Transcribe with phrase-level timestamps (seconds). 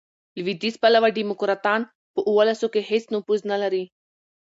[0.37, 1.81] لوېدیځ پلوه ډیموکراټان،
[2.13, 3.83] په اولسو کښي هیڅ نفوذ نه لري.